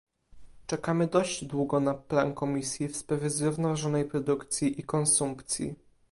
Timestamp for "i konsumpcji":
4.79-5.75